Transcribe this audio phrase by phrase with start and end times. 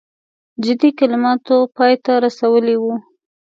[0.63, 2.93] جدي کلماتو پای ته رسولی وو.